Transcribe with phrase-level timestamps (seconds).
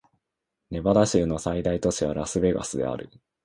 [0.71, 3.11] ネバダ州の最大都市はラスベガスである